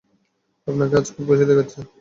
[0.67, 1.81] আপনাকে আজ খুব খুশি দেখা যাচ্ছে।